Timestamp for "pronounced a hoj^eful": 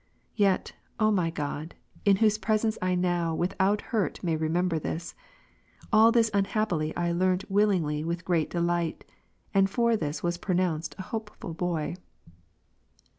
10.39-11.55